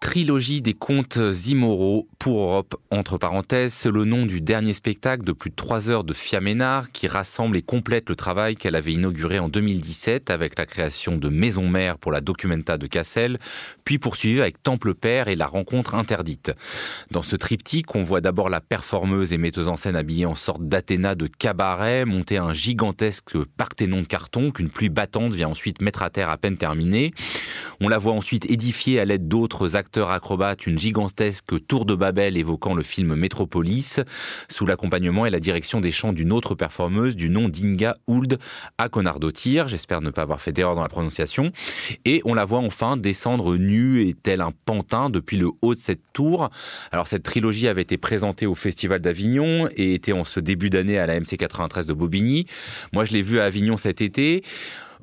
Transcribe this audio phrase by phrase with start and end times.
[0.00, 5.32] Trilogie des contes immoraux pour Europe, entre parenthèses, c'est le nom du dernier spectacle de
[5.32, 8.94] plus de trois heures de Fia Ménard qui rassemble et complète le travail qu'elle avait
[8.94, 13.38] inauguré en 2017 avec la création de Maison Mère pour la Documenta de Cassel,
[13.84, 16.52] puis poursuivi avec Temple Père et la rencontre interdite.
[17.10, 20.66] Dans ce triptyque, on voit d'abord la performeuse et metteuse en scène habillée en sorte
[20.66, 26.02] d'Athéna de cabaret monter un gigantesque parthénon de carton qu'une pluie battante vient ensuite mettre
[26.02, 27.12] à terre à peine terminé.
[27.82, 32.74] On la voit ensuite édifiée à l'aide d'autres acrobate une gigantesque tour de Babel évoquant
[32.74, 34.00] le film Metropolis,
[34.48, 38.38] sous l'accompagnement et la direction des chants d'une autre performeuse du nom d'Inga Ould
[38.78, 39.68] à Conardotir.
[39.68, 41.52] J'espère ne pas avoir fait d'erreur dans la prononciation.
[42.04, 45.80] Et on la voit enfin descendre nue et tel un pantin depuis le haut de
[45.80, 46.50] cette tour.
[46.92, 50.98] Alors cette trilogie avait été présentée au Festival d'Avignon et était en ce début d'année
[50.98, 52.46] à la MC 93 de Bobigny.
[52.92, 54.42] Moi je l'ai vu à Avignon cet été.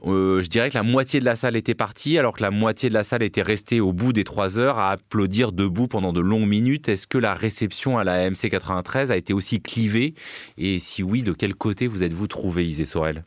[0.05, 2.89] Euh, je dirais que la moitié de la salle était partie, alors que la moitié
[2.89, 6.21] de la salle était restée au bout des trois heures à applaudir debout pendant de
[6.21, 6.89] longues minutes.
[6.89, 10.13] Est-ce que la réception à la MC 93 a été aussi clivée?
[10.57, 13.23] Et si oui, de quel côté vous êtes-vous trouvé, Isée Sorel?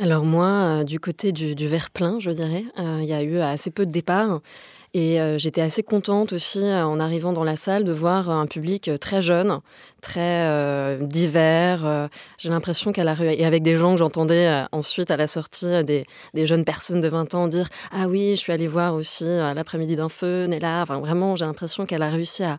[0.00, 3.38] Alors moi, euh, du côté du, verre plein, je dirais, euh, il y a eu
[3.38, 4.40] assez peu de départs.
[4.92, 8.46] Et euh, j'étais assez contente aussi, euh, en arrivant dans la salle, de voir un
[8.46, 9.60] public euh, très jeune,
[10.00, 12.08] très divers.
[12.38, 15.84] J'ai l'impression qu'à la rue, et avec des gens que j'entendais ensuite à la sortie,
[15.84, 16.06] des,
[16.46, 20.08] jeunes personnes de 20 ans dire Ah oui, je suis allée voir aussi l'après-midi d'un
[20.08, 20.80] feu, là.
[20.80, 22.56] Enfin, vraiment, j'ai l'impression qu'elle a réussi à,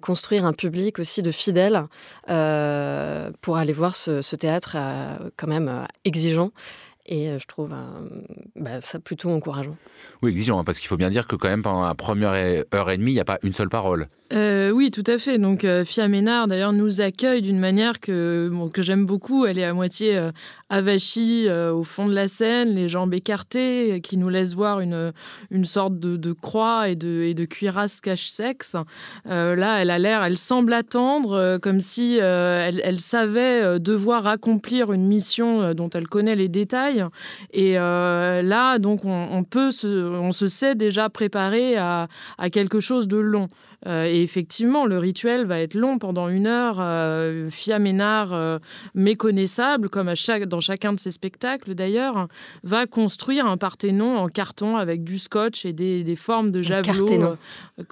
[0.00, 1.86] construire un public aussi de fidèles
[2.26, 4.76] pour aller voir ce théâtre
[5.38, 6.50] quand même exigeant.
[7.06, 7.74] Et je trouve
[8.54, 9.76] bah, ça plutôt encourageant.
[10.22, 12.32] Oui, exigeant, hein, parce qu'il faut bien dire que quand même pendant la première
[12.74, 14.08] heure et demie, il n'y a pas une seule parole.
[14.32, 15.36] Euh, oui, tout à fait.
[15.38, 19.44] Donc, euh, Fia Ménard, d'ailleurs, nous accueille d'une manière que, que j'aime beaucoup.
[19.44, 20.30] Elle est à moitié euh,
[20.70, 25.12] avachie au fond de la scène, les jambes écartées, qui nous laisse voir une,
[25.50, 28.76] une sorte de, croix et de, de cuirasse cache-sexe.
[29.26, 35.74] là, elle a l'air, elle semble attendre, comme si elle, savait devoir accomplir une mission
[35.74, 37.04] dont elle connaît les détails.
[37.52, 42.08] Et là, donc, on, peut se, on se sait déjà préparé à,
[42.38, 43.48] à quelque chose de long.
[43.86, 48.58] et effectivement, le rituel va être long pendant une heure, euh, Fia Ménard, euh,
[48.94, 52.28] méconnaissable, comme à chaque, dans chacun de ses spectacles d'ailleurs,
[52.62, 57.08] va construire un parthénon en carton avec du scotch et des, formes de javelot.
[57.12, 57.36] Euh,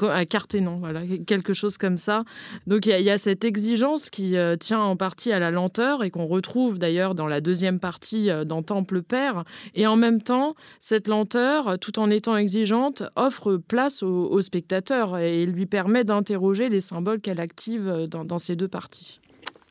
[0.02, 2.24] un carténon, voilà, quelque chose comme ça.
[2.66, 6.10] Donc il y, a cette exigence qui euh, tient en partie à la lenteur et
[6.10, 9.44] qu'on retrouve d'ailleurs dans la deuxième partie dans Temple Père.
[9.74, 15.18] Et en même temps, cette lenteur, tout en étant exigeante, offre place au, au spectateur
[15.18, 19.20] et lui permet d'un interroger les symboles qu'elle active euh, dans, dans ces deux parties.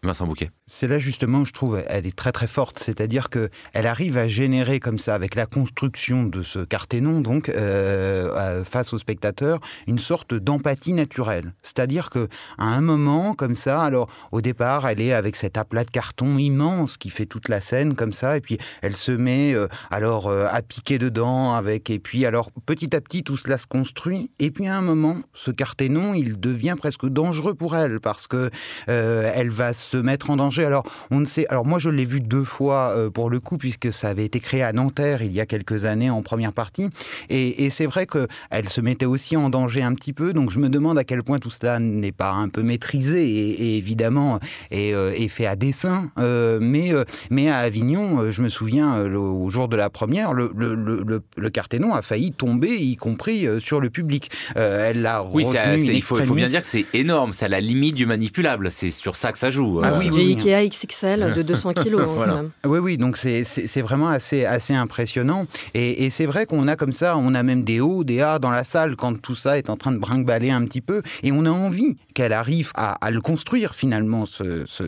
[0.02, 0.50] Vincent Bouquet.
[0.66, 2.80] C'est là justement, je trouve, elle est très très forte.
[2.80, 7.50] C'est-à-dire que elle arrive à générer comme ça, avec la construction de ce carténon, donc
[7.50, 11.54] euh, face au spectateur, une sorte d'empathie naturelle.
[11.64, 15.84] C'est-à-dire que à un moment comme ça, alors au départ, elle est avec cet aplat
[15.84, 19.54] de carton immense qui fait toute la scène comme ça, et puis elle se met
[19.54, 23.58] euh, alors euh, à piquer dedans avec, et puis alors petit à petit tout cela
[23.58, 28.00] se construit, et puis à un moment, ce carténon, il devient presque dangereux pour elle
[28.00, 28.50] parce que
[28.88, 30.66] elle va se mettre en danger.
[30.66, 31.48] Alors, on ne sait.
[31.50, 34.40] Alors, moi, je l'ai vu deux fois euh, pour le coup, puisque ça avait été
[34.40, 36.90] créé à Nanterre il y a quelques années en première partie.
[37.30, 40.34] Et, c'est vrai qu'elle se mettait aussi en danger un petit peu.
[40.34, 43.78] Donc, je me demande à quel point tout cela n'est pas un peu maîtrisé et,
[43.78, 44.40] évidemment
[44.72, 46.12] est, euh, fait à dessein.
[46.18, 46.92] Euh, mais,
[47.30, 51.50] mais à Avignon, je me souviens, au jour de la première, le, le, le, le
[51.50, 54.32] Carténon a failli tomber, y compris sur le public.
[54.56, 57.34] elle l'a Oui, il, faut, il faut bien dire que c'est énorme.
[57.34, 58.72] C'est à la limite du manipulable.
[58.72, 59.79] C'est sur ça que ça joue.
[59.84, 62.02] Ah, oui, du Ikea XXL de 200 kilos.
[62.02, 65.46] Hein, oui, oui, donc c'est vraiment assez, assez impressionnant.
[65.74, 68.40] Et, et c'est vrai qu'on a comme ça, on a même des hauts, des A
[68.40, 71.02] dans la salle quand tout ça est en train de brinque-baller un petit peu.
[71.24, 74.84] Et on a envie qu'elle arrive à, à, le construire finalement, ce, ce.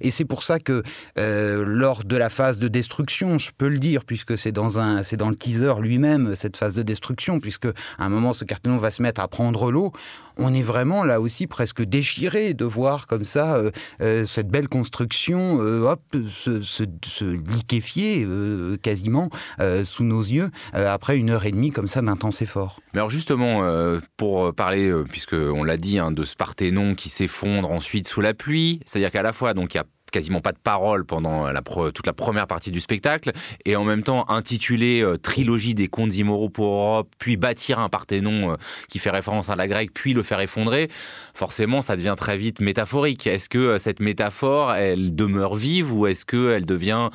[0.00, 0.82] Et c'est pour ça que
[1.18, 5.02] euh, lors de la phase de destruction, je peux le dire, puisque c'est dans, un,
[5.16, 8.90] dans le teaser lui-même, cette phase de destruction, puisque à un moment, ce Carténon va
[8.90, 9.92] se mettre à prendre l'eau,
[10.38, 13.70] on est vraiment là aussi presque déchiré de voir comme ça euh,
[14.00, 16.00] euh, cette belle construction euh, hop,
[16.30, 18.26] se, liquéfier
[18.82, 19.30] quasiment
[19.84, 22.80] sous nos yeux après une heure et demie comme ça d'intense effort.
[22.92, 23.62] Mais alors justement,
[24.16, 28.34] pour parler, puisque on l'a dit, hein, de ce Parthénon qui s'effondre ensuite sous la
[28.34, 31.48] pluie, c'est-à-dire qu'à la fois donc il y a quasiment pas de parole pendant
[31.94, 33.32] toute la première partie du spectacle,
[33.64, 37.88] et en même temps intitulé euh, Trilogie des contes immoraux pour Europe, puis bâtir un
[37.88, 38.56] Parthénon euh,
[38.88, 40.88] qui fait référence à la grecque, puis le faire effondrer,
[41.34, 43.26] forcément ça devient très vite métaphorique.
[43.26, 47.10] Est-ce que euh, cette métaphore, elle demeure vive ou est-ce qu'elle devient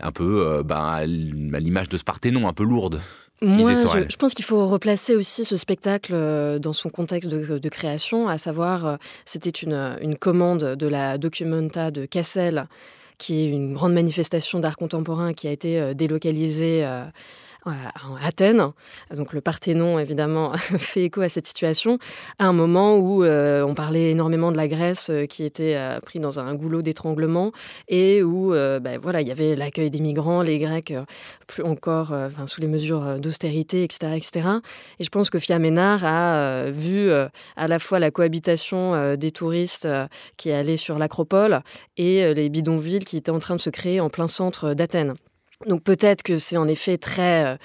[0.00, 3.00] un peu ben, à l'image de ce Parthénon, un peu lourde?
[3.42, 8.28] Moi, je, pense qu'il faut replacer aussi ce spectacle euh, dans son contexte de, création,
[8.28, 8.96] à savoir, euh,
[9.26, 12.66] c'était une, une, commande de la Documenta de Cassel,
[13.18, 16.86] qui est une grande manifestation d'art contemporain qui a été euh, délocalisée
[17.70, 18.70] à Athènes.
[19.14, 21.98] Donc le Parthénon, évidemment, fait écho à cette situation,
[22.38, 26.00] à un moment où euh, on parlait énormément de la Grèce euh, qui était euh,
[26.00, 27.52] pris dans un goulot d'étranglement
[27.88, 30.92] et où ben, voilà, il y avait l'accueil des migrants, les Grecs
[31.46, 32.12] plus encore
[32.46, 34.48] sous les mesures d'austérité, etc., etc.
[34.98, 39.88] Et je pense que Fiaménard a vu à la fois la cohabitation des touristes
[40.36, 41.60] qui allaient sur l'acropole
[41.96, 45.14] et les bidonvilles qui étaient en train de se créer en plein centre d'Athènes.
[45.64, 47.56] Donc peut-être que c'est en effet très euh,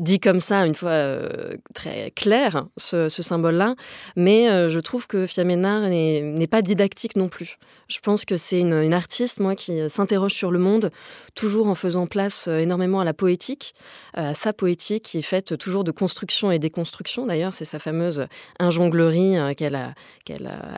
[0.00, 3.74] dit comme ça, une fois euh, très clair, ce, symbole-là,
[4.16, 7.58] mais euh, je trouve que Fiaménard n'est pas didactique non plus.
[7.88, 10.90] Je pense que c'est une, artiste, moi, qui s'interroge sur le monde,
[11.34, 13.74] toujours en faisant place énormément à la poétique,
[14.14, 17.26] à sa poétique qui est faite toujours de construction et déconstruction.
[17.26, 18.26] D'ailleurs, c'est sa fameuse
[18.60, 19.76] injonglerie qu'elle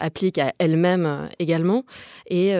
[0.01, 1.85] applique à elle-même également.
[2.29, 2.55] Et,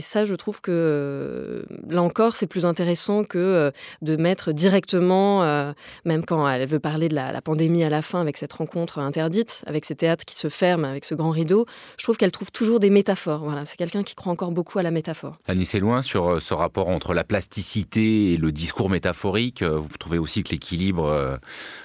[0.00, 3.72] ça, je trouve que là encore, c'est plus intéressant que
[4.02, 5.74] de mettre directement
[6.06, 9.62] même quand elle veut parler de la, pandémie à la fin avec cette rencontre interdite,
[9.66, 11.66] avec ces théâtres qui se ferment, avec ce grand rideau,
[11.98, 13.44] je trouve qu'elle trouve toujours des métaphores.
[13.44, 15.36] Voilà, c'est quelqu'un qui croit encore beaucoup à la métaphore.
[15.46, 19.62] Annie, c'est loin sur euh, ce rapport entre la plasticité et le discours métaphorique.
[19.62, 21.36] Euh, vous trouvez aussi que l'équilibre euh,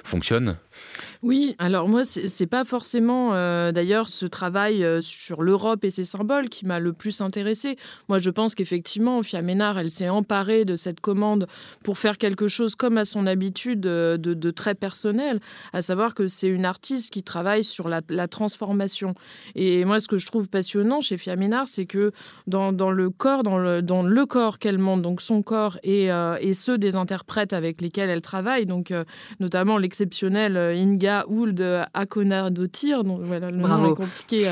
[0.04, 0.58] fonctionne?
[1.24, 6.04] Oui, alors moi, c'est pas forcément euh, d'ailleurs ce travail euh, sur l'Europe et ses
[6.04, 7.78] symboles qui m'a le plus intéressé.
[8.10, 11.46] Moi, je pense qu'effectivement, Fiaménard, elle s'est emparée de cette commande
[11.84, 15.40] pour faire quelque chose comme à son habitude euh, de, très personnel,
[15.74, 19.14] à savoir que c'est une artiste qui travaille sur la, transformation.
[19.54, 22.12] Et moi, ce que je trouve passionnant chez Fiaménard, c'est que
[22.48, 26.96] dans, le corps, dans le, corps qu'elle montre, donc son corps et, et, ceux des
[26.96, 28.94] interprètes avec lesquels elle travaille, donc
[29.40, 34.48] notamment l'exceptionnel Inga ou de Akonadotir, donc voilà, le nom est compliqué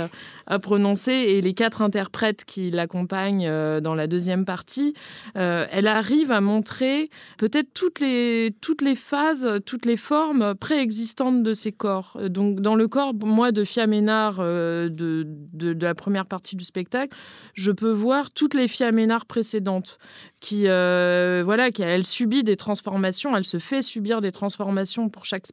[0.48, 4.95] à, prononcer, et les quatre interprètes qui l'accompagnent euh, dans la deuxième partie,
[5.38, 11.44] euh, elle arrive à montrer peut-être toutes les, toutes les phases, toutes les formes préexistantes
[11.44, 12.18] de ces corps.
[12.30, 16.66] Donc dans le corps, moi, de Fiaménard, euh, de, de, de, la première partie du
[16.66, 17.16] spectacle,
[17.54, 20.00] je peux voir toutes les Fiaménard précédentes
[20.39, 25.45] qui, voilà, qui, elle subit des transformations, elle se fait subir des transformations pour chaque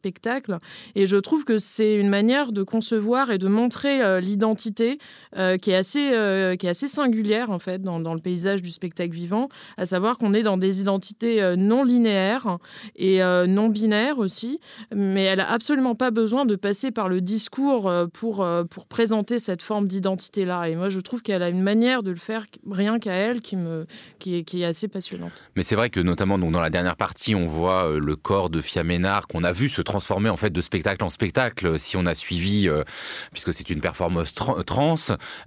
[0.94, 4.98] Et je trouve que c'est une manière de concevoir et de montrer euh, l'identité
[5.36, 8.70] euh, qui, est assez, euh, qui est assez singulière, en fait, dans, le paysage du
[8.70, 12.58] spectacle vivant, à savoir qu'on est dans des identités non linéaires
[12.94, 14.60] et non binaires aussi,
[14.94, 19.62] mais elle n'a absolument pas besoin de passer par le discours pour, pour présenter cette
[19.62, 20.68] forme d'identité-là.
[20.68, 23.56] Et moi, je trouve qu'elle a une manière de le faire rien qu'à elle qui,
[23.56, 23.86] me,
[24.18, 25.32] qui est assez passionnante.
[25.56, 28.60] Mais c'est vrai que notamment donc, dans la dernière partie, on voit le corps de
[28.60, 32.14] Fiaménard qu'on a vu se transformer en fait de spectacle en spectacle, si on a
[32.14, 32.84] suivi, euh,
[33.32, 34.96] puisque c'est une performance trans,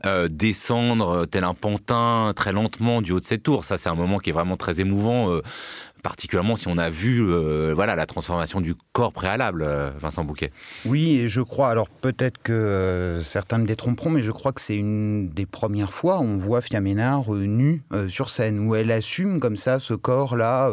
[0.06, 3.66] euh, descendre tel un pantin très lentement du haut de cette tour.
[3.66, 5.42] Ça, c'est un moment qui est vraiment très émouvant.
[6.01, 10.51] Particulièrement si on a vu euh, voilà la transformation du corps préalable, euh, Vincent Bouquet.
[10.86, 14.62] Oui, et je crois, alors peut-être que euh, certains me détromperont, mais je crois que
[14.62, 19.40] c'est une des premières fois où on voit Fiaménard nu sur scène, où elle assume
[19.40, 20.72] comme ça ce corps-là,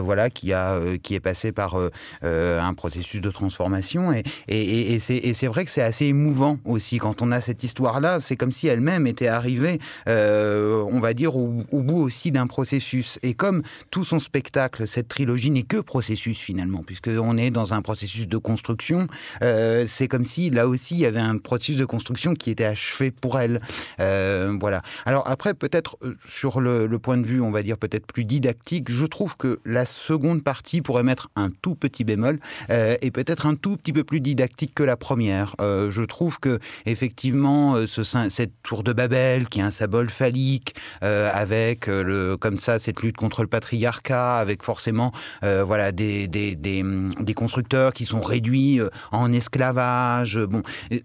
[0.00, 1.76] voilà, qui, a, qui est passé par
[2.22, 4.12] un processus de transformation.
[4.12, 8.20] Et, et, et c'est vrai que c'est assez émouvant aussi quand on a cette histoire-là.
[8.20, 13.18] C'est comme si elle-même était arrivée, on va dire, au, au bout aussi d'un processus.
[13.22, 14.43] Et comme tout son spectacle,
[14.86, 19.08] cette trilogie n'est que processus finalement, puisqu'on est dans un processus de construction.
[19.42, 22.64] Euh, c'est comme si là aussi il y avait un processus de construction qui était
[22.64, 23.60] achevé pour elle.
[24.00, 24.82] Euh, voilà.
[25.06, 28.90] Alors après, peut-être euh, sur le, point de vue, on va dire peut-être plus didactique,
[28.90, 32.38] je trouve que la seconde partie pourrait mettre un tout petit bémol
[32.70, 35.54] et peut-être un tout petit peu plus didactique que la première.
[35.58, 41.88] je trouve que effectivement, ce, cette tour de Babel, qui est un symbole phallique, avec
[41.88, 45.12] le, comme ça cette lutte contre le patriarcat, avec forcément
[45.42, 46.82] euh, voilà des, des, des,
[47.20, 48.80] des, constructeurs qui sont réduits
[49.12, 50.38] en esclavage.
[50.38, 50.62] Bon,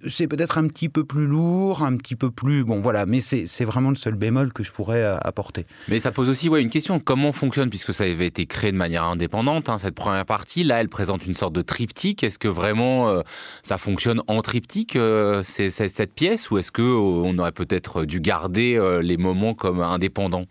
[0.07, 2.63] c'est peut-être un petit peu plus lourd, un petit peu plus...
[2.63, 5.65] Bon, voilà, mais c'est vraiment le seul bémol que je pourrais apporter.
[5.88, 8.77] Mais ça pose aussi ouais, une question, comment fonctionne, puisque ça avait été créé de
[8.77, 12.24] manière indépendante, hein, cette première partie, là, elle présente une sorte de triptyque.
[12.24, 13.24] Est-ce que vraiment
[13.63, 14.98] ça fonctionne en triptyque,
[15.43, 20.45] c'est cette pièce, ou est-ce qu'on aurait peut-être dû garder les moments comme indépendants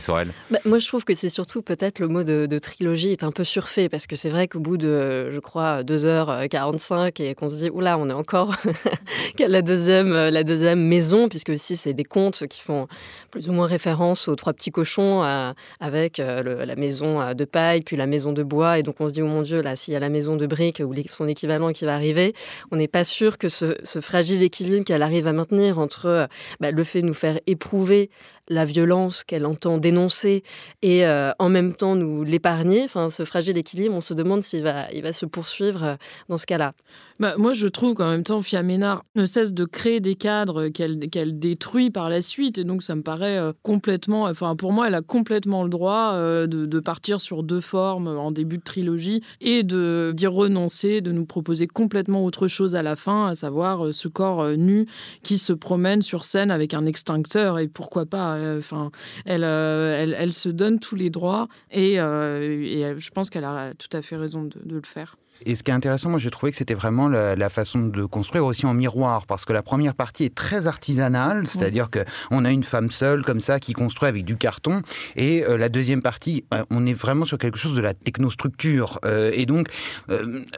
[0.00, 0.32] Sorel?
[0.50, 3.44] Bah, Moi, je trouve que c'est surtout peut-être le mot de, trilogie est un peu
[3.44, 7.70] surfait parce que c'est vrai qu'au bout de, je crois, 2h45 et qu'on se dit,
[7.70, 8.54] oula, on est encore
[9.38, 12.88] la, deuxième, la deuxième maison, puisque aussi c'est des contes qui font
[13.30, 17.44] plus ou moins référence aux trois petits cochons euh, avec euh, la maison euh, de
[17.44, 18.78] paille, puis la maison de bois.
[18.78, 20.46] Et donc on se dit, oh mon Dieu, là, s'il y a la maison de
[20.46, 22.34] briques ou son équivalent qui va arriver,
[22.70, 26.28] on n'est pas sûr que ce, fragile équilibre qu'elle arrive à maintenir entre
[26.60, 28.10] bah, le fait de nous faire éprouver
[28.48, 30.42] la violence qu'elle entend dénoncer
[30.82, 34.62] et euh, en même temps nous l'épargner, enfin ce fragile équilibre, on se demande s'il
[34.62, 35.96] va, il va se poursuivre euh,
[36.28, 36.72] dans ce cas-là.
[37.18, 41.38] Bah, moi, je trouve qu'en même temps, Fiaménard ne cesse de créer des cadres qu'elle
[41.38, 42.58] détruit par la suite.
[42.58, 44.24] Et donc, ça me paraît euh, complètement.
[44.24, 48.58] Enfin, pour moi, elle a complètement le droit de, partir sur deux formes en début
[48.58, 53.28] de trilogie et de d'y renoncer, de nous proposer complètement autre chose à la fin,
[53.28, 54.86] à savoir ce corps nu
[55.22, 57.58] qui se promène sur scène avec un extincteur.
[57.58, 58.90] Et pourquoi pas enfin,
[59.28, 63.94] euh, elle, elle, se donne tous les droits et, euh, je pense qu'elle a tout
[63.96, 65.16] à fait raison de le faire.
[65.44, 68.44] Et ce qui est intéressant, moi j'ai trouvé que c'était vraiment la, façon de construire
[68.44, 72.64] aussi en miroir, parce que la première partie est très artisanale, c'est-à-dire qu'on a une
[72.64, 74.82] femme seule comme ça qui construit avec du carton,
[75.14, 78.98] et euh, la deuxième partie, euh, on est vraiment sur quelque chose de la technostructure.
[79.04, 79.68] Euh, et donc,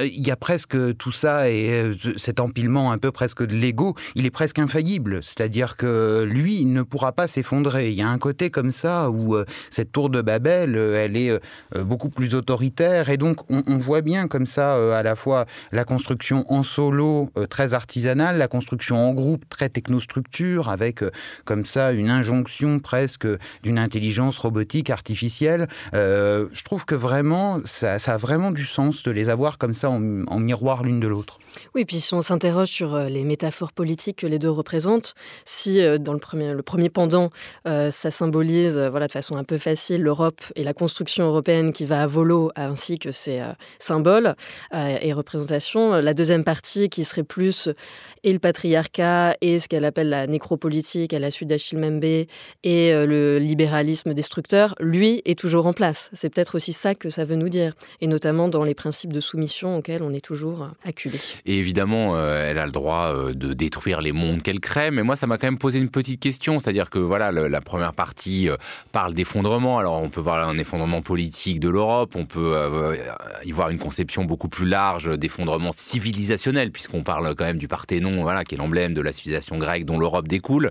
[0.01, 4.25] il y a presque tout ça, et cet empilement un peu presque de l'ego, il
[4.27, 7.91] est presque infaillible, c'est-à-dire que lui, il ne pourra pas s'effondrer.
[7.91, 9.37] Il y a un côté comme ça où
[9.71, 11.39] cette tour de Babel, elle est
[11.77, 15.47] beaucoup plus autoritaire, et donc on, on voit bien comme ça euh, à la fois
[15.73, 21.11] la construction en solo euh, très artisanale, la construction en groupe très technostructure, avec euh,
[21.45, 23.27] comme ça une injonction presque
[23.63, 25.69] d'une intelligence robotique artificielle.
[25.93, 30.41] je trouve que vraiment, ça, a vraiment du sens de les avoir comme ça en
[30.41, 31.39] miroir l'une de l'autre.
[31.75, 35.81] Oui, puis si on s'interroge sur euh, les métaphores politiques que les deux représentent, si
[35.81, 36.19] euh, dans le
[36.62, 37.31] premier, pendant,
[37.67, 41.85] euh, ça symbolise voilà, de façon un peu facile l'Europe et la construction européenne qui
[41.85, 43.43] va à volo, ainsi que ses
[43.79, 44.35] symboles
[44.73, 47.69] et représentations, la deuxième partie qui serait plus
[48.25, 52.27] et le patriarcat et ce qu'elle appelle la nécropolitique à la suite d'Achille Mbembe et
[52.65, 56.11] le libéralisme destructeur, lui est toujours en place.
[56.12, 59.21] C'est peut-être aussi ça que ça veut nous dire, et notamment dans les principes de
[59.21, 61.19] soumission auxquels on est toujours acculé.
[61.49, 64.90] Et évidemment, euh, elle a le droit euh, de détruire les mondes qu'elle crée.
[64.90, 66.59] Mais moi, ça m'a quand même posé une petite question.
[66.59, 68.57] C'est-à-dire que voilà, la première partie euh,
[68.93, 69.78] parle d'effondrement.
[69.78, 72.17] Alors, on peut voir un effondrement politique de l'Europe.
[72.17, 72.99] On peut
[73.45, 78.23] y voir une conception beaucoup plus large d'effondrement civilisationnel, puisqu'on parle quand même du Parthénon,
[78.23, 80.71] voilà, qui est l'emblème de la civilisation grecque dont l'Europe découle.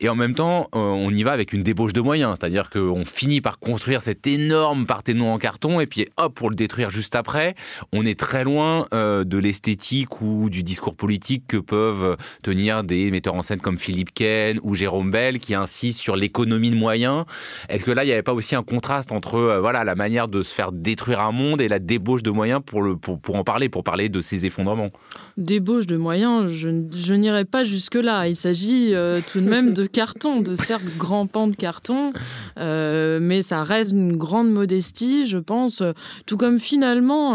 [0.00, 3.40] Et en même temps, on y va avec une débauche de moyens, c'est-à-dire qu'on finit
[3.40, 7.54] par construire cet énorme Parthénon en carton, et puis hop, pour le détruire juste après,
[7.92, 13.34] on est très loin de l'esthétique ou du discours politique que peuvent tenir des metteurs
[13.34, 17.24] en scène comme Philippe Ken ou Jérôme Bell qui insistent sur l'économie de moyens.
[17.68, 20.28] Est-ce que là, il n'y avait pas aussi un contraste entre euh, voilà la manière
[20.28, 23.44] de se faire détruire un monde et la débauche de moyens pour, le, pour, en
[23.44, 24.90] parler, pour parler de ces effondrements?
[25.36, 28.28] Débauche de moyens, je, je n'irai pas jusque-là.
[28.28, 32.12] Il s'agit euh, tout de même de carton, de certes grands pans de carton,
[32.58, 35.82] euh, mais ça reste une grande modestie, je pense.
[36.26, 37.32] Tout comme finalement,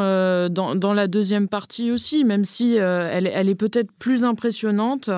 [0.49, 5.09] dans, dans la deuxième partie aussi, même si euh, elle, est peut-être plus impressionnante,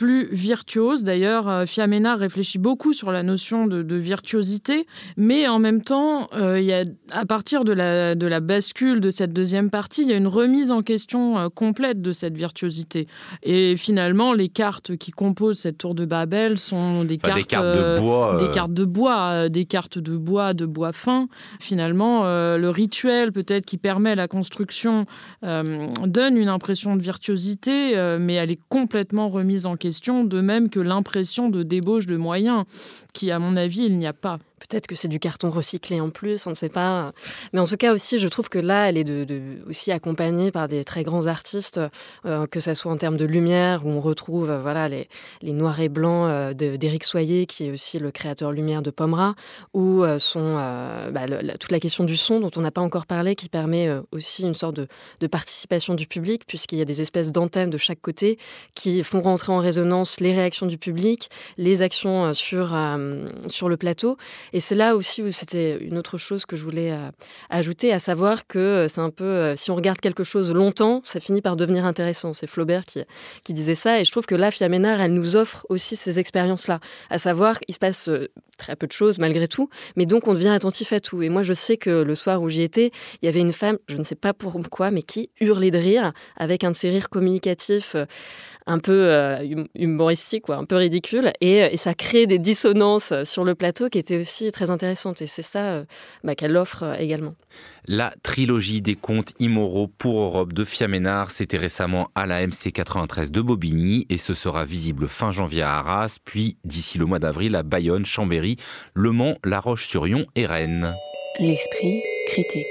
[0.00, 1.04] plus virtuose.
[1.04, 4.86] D'ailleurs, euh, Fiamena réfléchit beaucoup sur la notion de, virtuosité,
[5.18, 9.00] mais en même temps, euh, il y a, à partir de la, de la bascule
[9.00, 13.08] de cette deuxième partie, il y a une remise en question complète de cette virtuosité.
[13.42, 18.36] Et finalement, les cartes qui composent cette tour de Babel sont des, cartes, de bois,
[18.38, 21.28] des cartes de bois, des cartes de bois, de bois fin.
[21.60, 25.04] Finalement, le rituel peut-être qui permet la construction
[25.42, 29.89] donne une impression de virtuosité, euh, mais elle est complètement remise en question,
[30.24, 32.64] de même que l'impression de débauche de moyens,
[33.12, 34.38] qui, à mon avis, il n'y a pas.
[34.60, 37.12] Peut-être que c'est du carton recyclé en plus, on ne sait pas.
[37.52, 39.06] Mais en tout cas aussi, je trouve que là, elle est
[39.68, 41.80] aussi accompagnée par des très grands artistes,
[42.26, 45.08] euh, que ce soit en termes de lumière, où on retrouve euh, voilà les,
[45.42, 49.34] noirs et blancs euh, d'Éric Soyer, qui est aussi le créateur lumière de Pomera,
[49.72, 50.56] ou son,
[51.10, 51.26] bah,
[51.58, 54.54] toute la question du son dont on n'a pas encore parlé, qui permet aussi une
[54.54, 54.88] sorte de,
[55.20, 58.38] de participation du public, puisqu'il y a des espèces d'antennes de chaque côté
[58.74, 62.76] qui font rentrer en résonance les réactions du public, les actions sur,
[63.48, 64.16] sur le plateau.
[64.52, 66.96] Et c'est là aussi où c'était une autre chose que je voulais
[67.48, 71.42] ajouter, à savoir que c'est un peu, si on regarde quelque chose longtemps, ça finit
[71.42, 72.32] par devenir intéressant.
[72.32, 74.00] C'est Flaubert qui, disait ça.
[74.00, 76.80] Et je trouve que là, Fiaménard, elle nous offre aussi ces expériences-là.
[77.10, 78.08] À savoir, qu'il se passe
[78.60, 81.22] très peu de choses malgré tout, mais donc on devient attentif à tout.
[81.22, 82.90] Et moi, je sais que le soir où j'y étais,
[83.22, 86.12] il y avait une femme, je ne sais pas pourquoi, mais qui hurlait de rire
[86.36, 88.04] avec un de ces rires communicatifs euh,
[88.70, 91.32] un peu euh, hum, humoristique, quoi, un peu ridicule.
[91.40, 95.22] Et, et, ça crée des dissonances sur le plateau qui étaient aussi très intéressantes.
[95.22, 95.84] Et c'est ça euh,
[96.22, 97.34] bah, qu'elle offre également.
[97.86, 103.32] La trilogie des contes immoraux pour Europe de Fiaménard, c'était récemment à la MC 93
[103.32, 107.56] de Bobigny et ce sera visible fin janvier à Arras, puis d'ici le mois d'avril
[107.56, 108.56] à Bayonne, Chambéry,
[108.94, 110.94] Le Mans, La Roche-sur-Yon et Rennes.
[111.40, 112.66] L'esprit critique.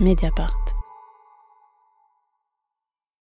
[0.00, 0.63] Mediapart.